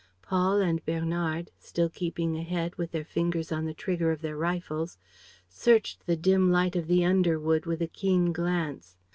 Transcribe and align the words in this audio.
Paul 0.23 0.61
and 0.61 0.83
Bernard, 0.83 1.51
still 1.59 1.87
keeping 1.87 2.35
ahead, 2.35 2.73
with 2.75 2.91
their 2.91 3.05
fingers 3.05 3.51
on 3.51 3.65
the 3.65 3.73
trigger 3.75 4.11
of 4.11 4.21
their 4.23 4.35
rifles, 4.35 4.97
searched 5.47 6.07
the 6.07 6.17
dim 6.17 6.51
light 6.51 6.75
of 6.75 6.87
the 6.87 7.05
underwood 7.05 7.67
with 7.67 7.83
a 7.83 7.87
keen 7.87 8.33
glance. 8.33 8.97